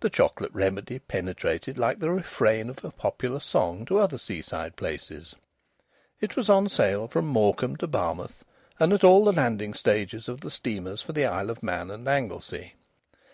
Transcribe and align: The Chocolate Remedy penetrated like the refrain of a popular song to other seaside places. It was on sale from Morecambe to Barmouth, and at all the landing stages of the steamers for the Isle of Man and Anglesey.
The 0.00 0.10
Chocolate 0.10 0.52
Remedy 0.52 0.98
penetrated 0.98 1.78
like 1.78 1.98
the 1.98 2.10
refrain 2.10 2.68
of 2.68 2.84
a 2.84 2.90
popular 2.90 3.40
song 3.40 3.86
to 3.86 3.96
other 3.98 4.18
seaside 4.18 4.76
places. 4.76 5.34
It 6.20 6.36
was 6.36 6.50
on 6.50 6.68
sale 6.68 7.08
from 7.08 7.26
Morecambe 7.26 7.76
to 7.76 7.86
Barmouth, 7.86 8.44
and 8.78 8.92
at 8.92 9.02
all 9.02 9.24
the 9.24 9.32
landing 9.32 9.72
stages 9.72 10.28
of 10.28 10.42
the 10.42 10.50
steamers 10.50 11.00
for 11.00 11.14
the 11.14 11.24
Isle 11.24 11.48
of 11.48 11.62
Man 11.62 11.90
and 11.90 12.06
Anglesey. 12.06 12.74